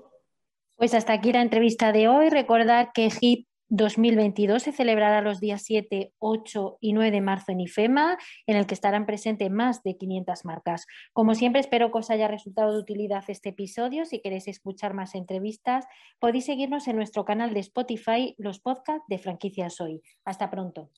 Pues 0.76 0.94
hasta 0.94 1.14
aquí 1.14 1.32
la 1.32 1.42
entrevista 1.42 1.92
de 1.92 2.08
hoy. 2.08 2.30
Recordad 2.30 2.90
que 2.94 3.10
HIP 3.10 3.48
2022 3.70 4.64
se 4.64 4.72
celebrará 4.72 5.22
los 5.22 5.40
días 5.40 5.64
7, 5.64 6.14
8 6.20 6.78
y 6.80 6.94
9 6.94 7.12
de 7.12 7.22
marzo 7.22 7.52
en 7.52 7.62
IFEMA, 7.62 8.18
en 8.48 8.58
el 8.58 8.68
que 8.68 8.74
estarán 8.74 9.06
presentes 9.06 9.50
más 9.50 9.84
de 9.84 9.98
500 9.98 10.46
marcas. 10.46 10.86
Como 11.14 11.36
siempre, 11.36 11.62
espero 11.62 11.92
que 11.92 12.00
os 12.00 12.10
haya 12.10 12.28
resultado 12.28 12.74
de 12.74 12.80
utilidad 12.80 13.24
este 13.28 13.50
episodio. 13.50 14.06
Si 14.06 14.22
queréis 14.22 14.48
escuchar 14.48 14.94
más 14.94 15.16
entrevistas, 15.16 15.86
podéis 16.20 16.46
seguirnos 16.46 16.88
en 16.88 16.98
nuestro 16.98 17.26
canal 17.26 17.54
de 17.54 17.62
Spotify, 17.62 18.36
los 18.38 18.60
podcasts 18.60 19.06
de 19.08 19.18
Franquicias 19.18 19.80
Hoy. 19.82 20.02
Hasta 20.26 20.50
pronto. 20.50 20.90